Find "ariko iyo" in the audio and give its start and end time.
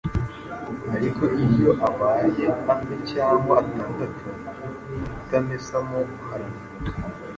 0.95-1.71